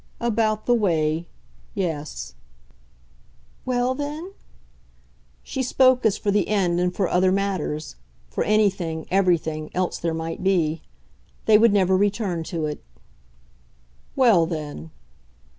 "About 0.19 0.65
the 0.65 0.73
way 0.73 1.27
yes." 1.75 2.33
"Well 3.65 3.93
then?" 3.93 4.33
She 5.43 5.61
spoke 5.61 6.07
as 6.07 6.17
for 6.17 6.31
the 6.31 6.47
end 6.47 6.79
and 6.79 6.91
for 6.91 7.07
other 7.07 7.31
matters 7.31 7.97
for 8.27 8.43
anything, 8.43 9.05
everything, 9.11 9.69
else 9.75 9.99
there 9.99 10.15
might 10.15 10.41
be. 10.43 10.81
They 11.45 11.59
would 11.59 11.71
never 11.71 11.95
return 11.95 12.41
to 12.45 12.65
it. 12.65 12.83
"Well 14.15 14.47
then 14.47 14.89